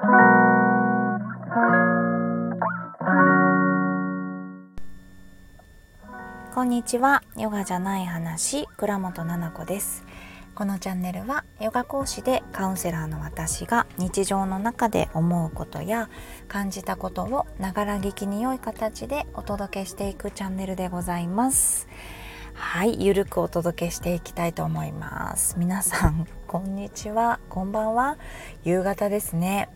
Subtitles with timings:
[0.00, 0.06] こ
[6.62, 7.22] んにちは。
[7.36, 10.06] ヨガじゃない話倉本々子です。
[10.54, 16.08] このチャンネルはヨガ講師でカウンセラーの私が日常の中で思うことや
[16.48, 21.88] 感じたことをながら聞きに良い形でお届けしていくチャンネルでございます。
[22.54, 25.56] はいゆるくお届けしていきたいと思います。
[25.58, 27.38] 皆さんこんにちは。
[27.50, 28.16] こんばんは。
[28.64, 29.68] 夕方ですね。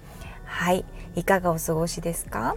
[0.54, 0.84] はい。
[1.16, 2.56] いかがお過ごしですか？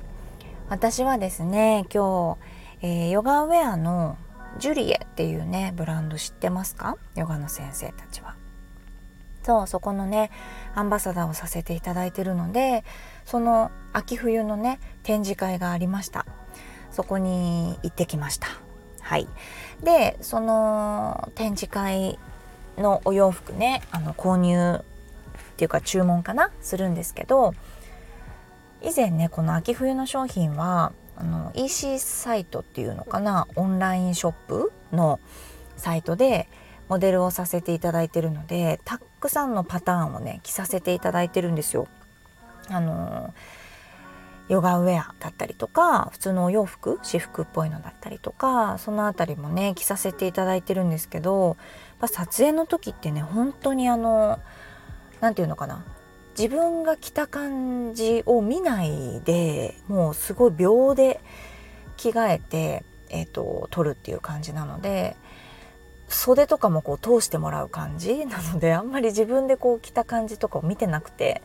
[0.69, 2.37] 私はですね今
[2.81, 4.17] 日えー、ヨガウェアの
[4.59, 6.95] ジュリエっていうねブランド知ってますか？
[7.15, 8.35] ヨガの先生たちは。
[9.41, 10.29] そうそこのね
[10.75, 12.83] アンバサダーをさせていただいてるので
[13.25, 16.27] その秋冬のね展示会がありました。
[16.91, 18.47] そこに行ってきました。
[19.01, 19.27] はい。
[19.81, 22.19] でその展示会
[22.77, 24.83] のお洋服ねあの購入っ
[25.57, 26.51] ていうか注文かな？
[26.61, 27.55] するんですけど
[28.81, 35.19] 以前ねこの秋冬の商品はあの EC サイトっていうのかなオンラインショップの
[35.75, 36.47] サイトで
[36.89, 41.87] モデルをさせていただいてるのでたくさんのパターンをね着させていただいてるんですよ。
[42.69, 43.33] あの
[44.49, 51.57] ヨガウェアだったりとか普通のお洋服私服っぽいのだったりとかその辺りもね着させていただいてるんですけど
[52.05, 54.39] 撮影の時ってね本当にあの
[55.19, 55.83] 何て言うのかな
[56.37, 61.19] 自分が着た感じを見ないでもうすごい秒で
[61.97, 65.17] 着替えて、えーと、撮るっていう感じなので
[66.07, 71.41] 袖とかもこう通してもらう感じ なのであんまり自分でこう着た感じとかを見てなくて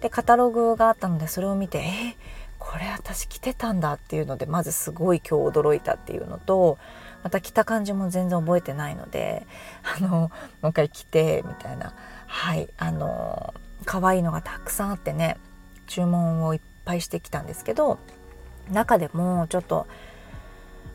[0.00, 2.14] でカタログがあったのでそれを見てえー、
[2.58, 6.78] これ私着てたんだっていうのでまずすごい今日驚いたっていうのと
[7.22, 9.46] また着た感じも全然覚えてないので
[9.82, 10.30] あのも
[10.62, 11.92] う一回着てみたいな。
[12.26, 15.36] はいあの可愛いのがたくさんあってね
[15.86, 17.98] 注文をいっぱいしてきたんですけど
[18.70, 19.86] 中でもちょっと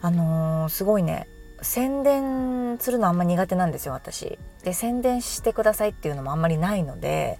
[0.02, 1.28] あのー、すごいね
[1.62, 4.40] 宣伝するのあんま苦手なんですよ私。
[4.64, 7.40] で宣伝してくださいっていうのもあんまりないので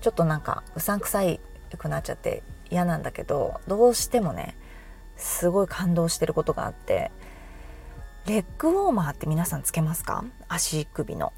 [0.00, 1.40] ちょっとなんかうさんくさい
[1.76, 4.56] くなっちゃって嫌なんだけどどうしてもね
[5.16, 7.10] すごい感動してることがあって
[8.26, 10.24] レッグウォーマーって皆さんつけますか？
[10.48, 11.32] 足首の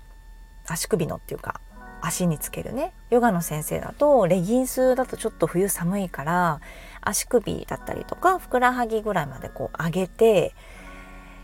[0.67, 1.61] 足首のっていうか
[2.03, 6.61] 足につけるねヨガの先生だとレギンスだとちょっと冬寒いから
[7.01, 10.55] 足首だったりとかふくらはぎぐらいまでこう上げて、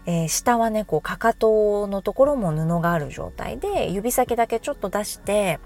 [0.07, 5.59] えー、下はねこうかかとのところも布がある状態で指先だけちょっと出して、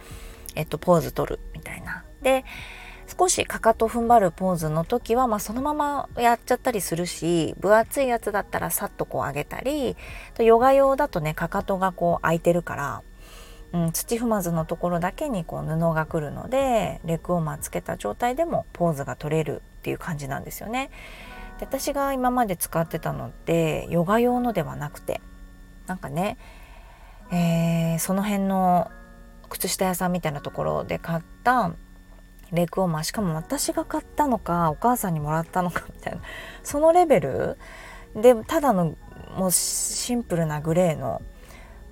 [0.55, 2.05] えっと、ポーズ取るみたいな。
[2.22, 2.45] で
[3.19, 9.97] 少しかかと踏ん張るポーズの時は、まあ、そのままやっちゃったりするし分厚いやつだったらさっとこう上げたり
[10.39, 13.03] ヨガ用だとねかかとがこう空いてるから
[13.73, 20.91] うん、土踏まずのところだけにこう布がくるのでレッグウォーマーつけた状態でもポーズが取れるっていう感じなんですよね。
[21.59, 25.21] で私が今まで使ってたのってヨガ用のではなくて
[25.87, 26.37] なんかね、
[27.31, 28.91] えー、その辺の
[29.49, 31.73] 靴下屋さんみたいなところで買った
[32.53, 36.21] レッグウォーマーしかも私が買ったのかお母さんにもらったのかみたいな
[36.63, 37.59] そのレベル
[38.17, 38.97] でただの
[39.37, 41.23] もうシンプルなグレーの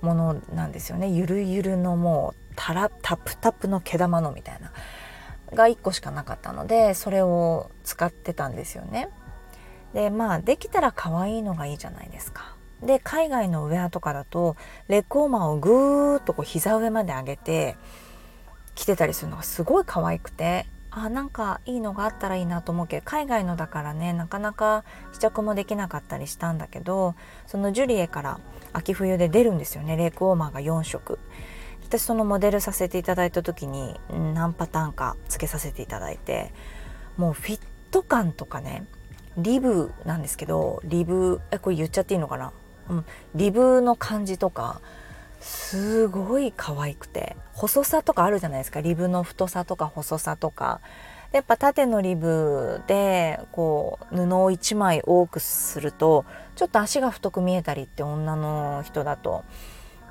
[0.01, 4.71] ものなんですよねゆるゆるのもうタラタプタプの毛玉のみたいな
[5.55, 9.09] が1個しかなかったのでそれを使ってたんですよね。
[9.93, 12.55] でまあできたら可愛いのがいいじゃないですか。
[12.83, 14.55] で海外のウェアとかだと
[14.87, 17.75] レッグウォーマーをぐーっとこう膝上まで上げて
[18.75, 24.83] 着てたりするのがすごい可愛くてあなんかいいのがあったらいいなと思うけど海外のだからねなかなか
[25.13, 28.39] 試着もできなかったりしたんだけどそのジュリエから
[28.73, 31.19] 秋冬で出るんですよねレイクウォーマーが4色。
[31.89, 36.53] 私そのモデルさせていただいた時に何パターンかつけさせていただいて
[37.17, 38.85] もうフィット感とかね
[39.37, 42.53] リブなんですけどリブえこれ言っちゃっていいのかな、
[42.89, 44.81] うん、リブの感じとか
[45.39, 47.35] すごい可愛くて。
[47.53, 48.81] 細さとかあるじゃないですか。
[48.81, 50.81] リブの太さとか細さとか。
[51.31, 56.25] やっぱ縦のリブでこう布を1枚多くすると
[56.55, 59.43] ちょっと足が太く見えたりって女の人だと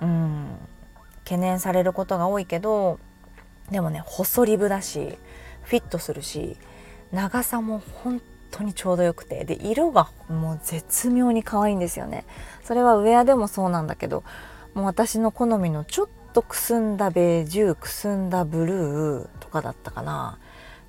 [0.00, 0.46] うん
[1.24, 3.00] 懸念されることが多いけど
[3.68, 5.18] でもね細リブだし
[5.62, 6.56] フィットするし
[7.10, 9.44] 長さも本当にちょうどよくて。
[9.44, 12.24] で色がもう絶妙に可愛いんですよね。
[12.62, 14.22] それはウェアでもそうなんだけど
[14.78, 20.38] もう私の好みのちょっとくすんだベージュくすんだブルーとかだったかな。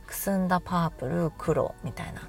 [0.05, 2.21] くすんだパープル黒みたいな。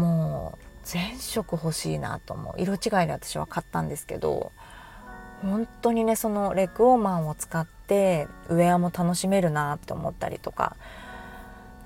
[0.00, 2.62] もう全色欲しいなと思う。
[2.62, 4.52] 色違いで私は買ったんですけど
[5.42, 10.76] 本当にねそのレッグウォーマーを使ってウェアも楽しめるなって思ったりとか。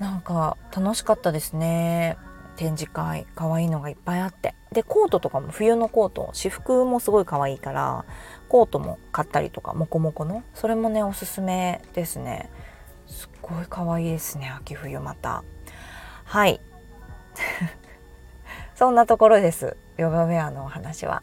[0.00, 2.18] なんか楽しかったですね。
[2.56, 3.26] 展示会。
[3.34, 4.54] 可愛いのがいっぱいあって。
[4.72, 8.04] でコートとかも冬のコート私服もすごい可愛いから
[8.52, 10.42] コートも買ったりとかモコモコの？
[10.52, 12.50] それもねおすすめですね。
[13.06, 15.42] すっごい可愛いですね秋冬また。
[16.24, 16.60] はい。
[18.76, 19.78] そんなところです。
[19.96, 21.22] ヨガウェアのお話は。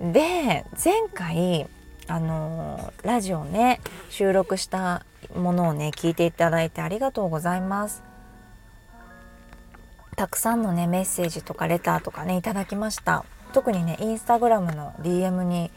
[0.00, 1.66] で前回
[2.06, 5.04] あのラジオね収録した
[5.34, 8.00] ものをね聞いていただいてありがとうございます。
[10.14, 13.24] たくさんのねメッセージとかレターとかねいただきました。
[13.52, 15.70] 特にねインスタグラムの DM に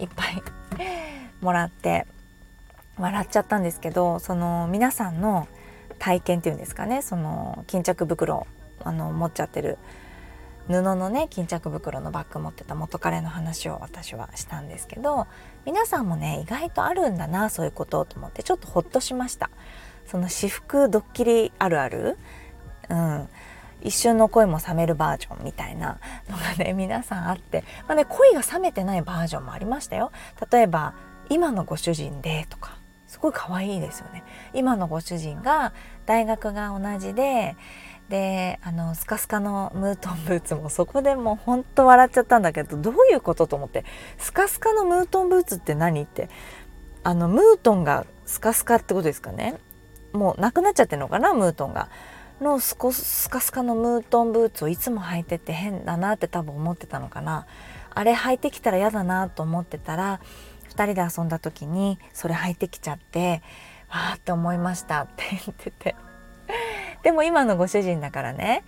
[0.00, 0.42] いっぱい
[1.40, 2.06] もらって
[2.98, 5.48] 笑っちゃったんですけどその皆さんの
[5.98, 8.46] 体験っていうんですかねその巾着袋
[8.82, 9.78] あの持っちゃってる
[10.68, 15.26] 布のね巾着袋のバッグ持ってた元彼の話を私はしたんですけど
[15.64, 19.50] 皆さんもね意外とあるんだなそういうことと思ってちょっとほっとしました。
[20.06, 22.18] その私服ドッキリあるある？
[22.88, 23.28] うん。
[23.82, 25.98] 一瞬の恋も冷めるバージョンみたいな
[26.28, 30.12] のがね 皆さんあって、まあね、恋が冷めてないバージョンもありましたよ。
[30.50, 30.94] 例えば
[31.28, 34.22] 「今のご主人で」とかすごい可愛いですよね。
[34.52, 35.72] 今のご主人が
[36.06, 37.56] 大学が同じで
[38.08, 43.84] であのスカスカのムートンブーツもそこでもうほんと笑っちゃったんだけどどういうことと思って
[44.18, 46.28] スカスカのムートンブーツって何って
[47.04, 49.58] あのムートンがスカスカってことですかね。
[50.12, 51.88] もうなくなっちゃってるのかなムートンが。
[52.40, 57.46] のスコスカスカのムートンブーツをいつも履いてて変だなって多分思ってたのかな。
[57.90, 60.20] あれ履いてきたら嫌だなと思ってたら
[60.70, 63.42] 2人で遊んだ時にそれ履いてきちゃって
[63.88, 65.96] わーって思いましたって言ってて。
[67.02, 68.64] でも今のご主人だからね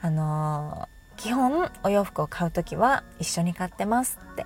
[0.00, 4.44] あのー、基本お洋服を買う時は一緒に買ってますって。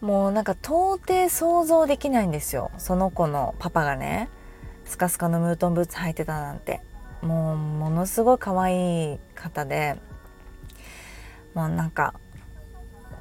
[0.00, 4.28] もうなんか到底想像できないんですよその子のパパがね。
[4.84, 6.80] スカスカのムートンブーツ履いてたなんて。
[7.26, 9.96] もうものすごい可愛い方で
[11.54, 12.14] もうなんか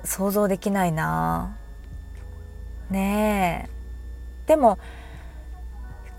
[0.03, 1.57] 想像できないな。
[2.89, 3.69] ねえ。
[4.47, 4.77] でも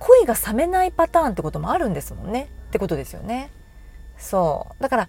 [0.00, 2.48] 恋が冷めないパターンってこともあるんですもんね。
[2.68, 3.50] ってことですよね。
[4.18, 4.82] そう。
[4.82, 5.08] だから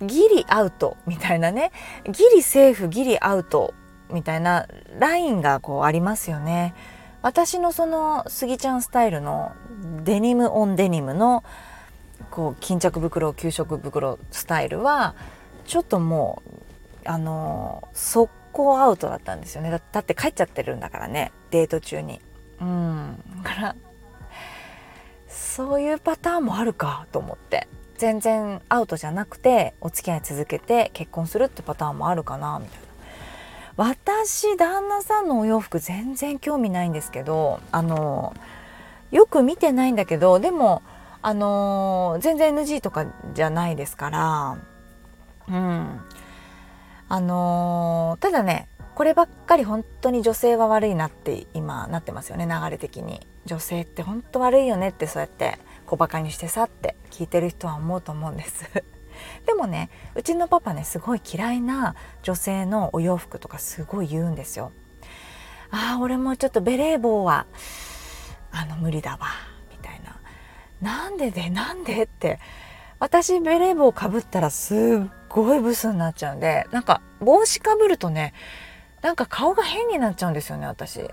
[0.00, 1.72] ギリアウトみたいなね。
[2.04, 3.74] ギリセーフギリアウト
[4.10, 4.66] みたいな
[4.98, 6.74] ラインがこうありますよね。
[7.26, 9.50] 私のそのスギちゃんスタイルの
[10.04, 11.42] デニムオンデニムの
[12.30, 15.16] こう巾着袋給食袋スタイルは
[15.64, 19.72] ちょっともうあの速攻アウトだったんですよね。
[19.72, 21.32] だって帰っちゃってるんだからね。
[21.50, 22.20] デート中に。
[22.60, 23.20] うん。
[23.42, 23.76] だから
[25.26, 27.66] そういうパターンもあるかと思って。
[27.98, 32.85] 全然アウトじゃなくてお付き合い続けて結婚するってパターンもあるかなみたいな。
[33.76, 38.34] 私旦那さんのお洋服全然興味ないんですけどあの
[39.10, 40.82] よく見てないんだけどでも
[41.22, 44.58] あの全然 NG とかじゃないですから
[45.48, 46.00] うん。
[47.08, 53.26] あのただねこればっかり本当に女性は悪いなって今なってますよね流れ的に。
[53.44, 58.64] 女性って本当悪いよねってそうやって小バカにしてさって聞いてる人は思うと思うんです。
[59.46, 64.72] でもねうちのパパねすごい嫌いな女性のお洋服とかすごい言うんですよ。
[65.70, 67.46] ああ俺もちょっとベレー帽は
[68.52, 69.28] あの無理だわ
[69.70, 70.20] みたいな。
[70.80, 72.04] なんででなんで？
[72.04, 72.38] って。
[72.98, 74.78] 私ベレー帽かぶったらすっ
[75.28, 78.32] ごいブスになっちゃうんでなんか帽子かぶるとね
[79.02, 81.10] なんか顔が変になっちゃうんですよね私。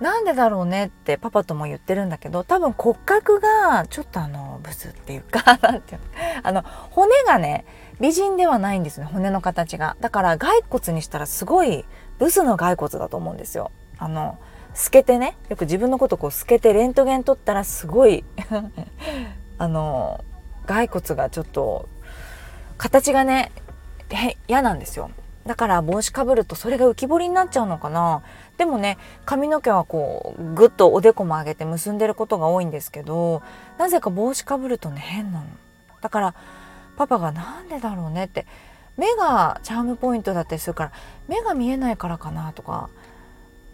[0.00, 6.00] なんでだろうねってパパとも言ってるんだけど多分骨格がちょっとあのブスっていうか なんていう
[6.42, 7.64] あの骨がね
[7.98, 9.96] 美人ではないんですね骨の形が。
[10.00, 11.86] だから骸骨にしたらすごい
[12.18, 13.70] ブスの骸骨だと思うんですよ。
[13.98, 14.38] あの
[14.74, 18.24] 透けてねよく自分のことこう透けてレントゲン取ったらすごい
[19.56, 20.22] あの
[20.66, 21.88] 骸骨がちょっと
[22.76, 23.50] 形がね
[24.46, 25.10] 嫌なんですよ。
[25.46, 28.22] だから帽子かぶるとそれが浮き彫りになっちゃうのかな。
[28.58, 33.42] でもね髪の毛はこうぐっとおでこも上げて結んでることが多いんですけど
[33.78, 35.46] なぜか帽子かぶるとね変なの。
[36.00, 36.34] だから
[36.96, 38.46] パパがなんでだろうねって。
[38.96, 40.92] 目がチャームポイントだったりするから
[41.28, 42.88] 目が見えないからかなとか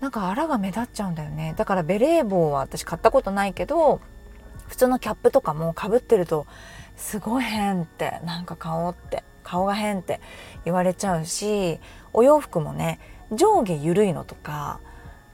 [0.00, 1.55] なんかあらが目立っちゃうんだよね。
[1.57, 4.00] だからベレー帽は私買ったことないけど
[4.67, 6.49] 普通のキャップとかもかぶってると
[6.97, 10.21] すごい変ってなんか顔って顔が変って
[10.65, 11.81] 言われちゃうし
[12.13, 13.01] お洋服もね
[13.33, 14.81] 上下緩いのとか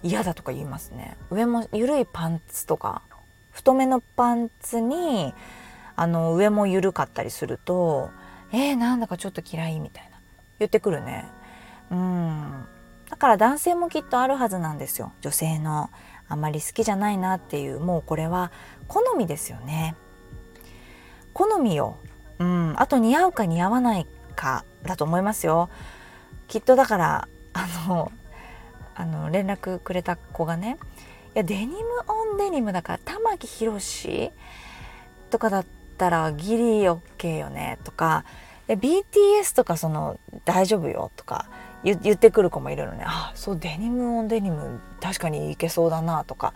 [0.02, 1.16] 嫌だとか言いますね。
[1.30, 3.02] 上も緩いパンツとか
[3.50, 5.34] 太めのパンツに
[5.96, 8.10] あの上も緩かったりすると
[8.52, 10.18] えー、なんだかちょっと嫌いみたいな
[10.58, 11.26] 言ってくるね。
[11.90, 12.64] うん。
[13.10, 15.12] だから男性もきっとあるはずなんですよ。
[15.20, 15.90] 女性の
[16.28, 18.52] あんまり好きじゃないなっていうもうこれは
[18.86, 19.96] 好みですよね。
[21.38, 21.98] 好みよ
[22.40, 22.74] うん。
[22.76, 25.70] あと似合うか似合わないかだと思いますよ。
[26.48, 28.10] きっとだからあの
[28.96, 30.78] あの連絡くれた子がね
[31.36, 31.74] いやデニム
[32.08, 34.32] オンデニムだから玉木宏
[35.30, 35.66] とかだっ
[35.96, 38.24] たらギリ OK よねとか
[38.66, 41.48] BTS とかその大丈夫よとか
[41.84, 43.04] 言ってくる子もいるのね。
[43.06, 46.52] あそうデニムオンデニム確かにいけそうだなとか。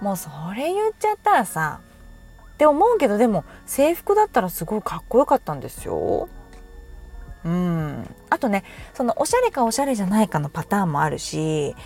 [0.00, 1.80] もうそれ言っちゃったらさ
[2.56, 6.26] って思うけどでも制服だったらすごいかっこよかったんですよ。
[7.44, 8.14] うん。
[8.30, 11.76] あとねそのおしゃれかおしゃれじゃないかのパターンもあるし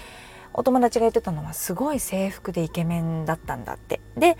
[0.55, 4.01] お友達が言ってたのはすごい制服でイケメンだったんだって。
[4.17, 4.39] で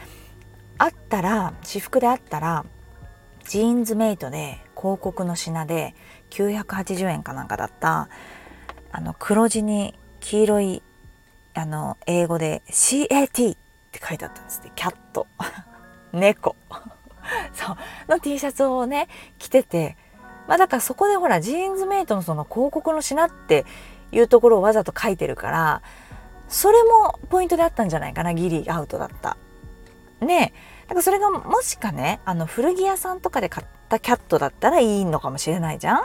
[0.79, 2.65] あったら私服であったら
[3.49, 5.97] ジーンズメイトで広告の品で
[6.31, 8.09] 980円かなんかだった
[8.93, 10.83] あの黒地に黄色い
[11.55, 13.57] あの英語で CAT っ
[13.91, 15.27] て書いてあったんですってキャット。
[16.13, 16.57] 猫。
[17.53, 17.77] そう。
[18.09, 19.97] の T シャツをね着てて
[20.49, 23.65] まあだからそこでほらジーンズメイトのその広告の品って
[24.13, 25.83] いうところをわざと書いてるから
[26.49, 29.37] それもポイントであったんじゃないかなギリアウトだった。
[30.21, 30.53] ね
[30.83, 36.03] だからそれがもしかねあの古着屋さんとかで買ったキャットだったらいいのかもしれないじゃん？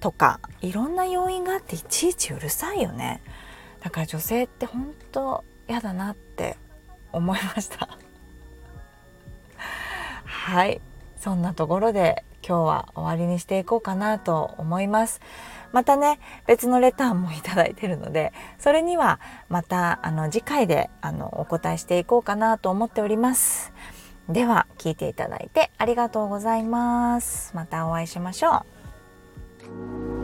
[0.00, 3.22] とかいろんな要因があっていちいちうるさいよね。
[3.80, 6.58] だから女性って本当嫌だなって
[7.12, 7.88] 思いました。
[10.44, 10.82] はい。
[11.16, 15.22] そんなところで今日は終わりにしていこうかなと思います。
[15.72, 23.72] またね別のレターもいただいてるのでそれにはまたあの次回であのお答えしていこうかなと思っております。
[24.28, 27.56] では聞いていただいてありがとうございます。
[27.56, 28.66] またお会いしましょ
[30.20, 30.23] う。